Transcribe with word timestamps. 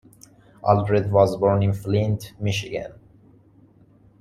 Aldred 0.63 1.11
was 1.11 1.37
born 1.37 1.61
in 1.61 1.73
Flint, 1.73 2.33
Michigan. 2.39 2.93